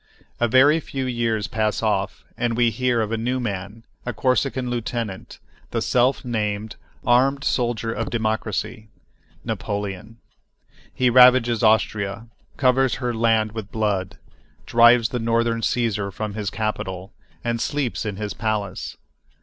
[0.39, 4.67] A very few years pass off, and we hear of a new man, a Corsican
[4.67, 5.37] lieutenant,
[5.69, 8.89] the self named "armed soldier of democracy,"
[9.45, 10.17] Napoleon.
[10.91, 12.25] He ravages Austria,
[12.57, 14.17] covers her land with blood,
[14.65, 17.13] drives the Northern Cæsar from his capital,
[17.43, 18.97] and sleeps in his palace.